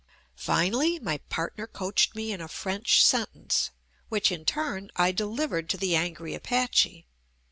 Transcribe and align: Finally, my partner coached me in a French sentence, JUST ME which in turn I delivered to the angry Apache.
Finally, 0.35 0.97
my 0.97 1.19
partner 1.29 1.67
coached 1.67 2.15
me 2.15 2.31
in 2.31 2.41
a 2.41 2.47
French 2.47 3.05
sentence, 3.05 3.65
JUST 3.65 3.69
ME 3.93 3.99
which 4.09 4.31
in 4.31 4.45
turn 4.45 4.89
I 4.95 5.11
delivered 5.11 5.69
to 5.69 5.77
the 5.77 5.95
angry 5.95 6.33
Apache. 6.33 7.05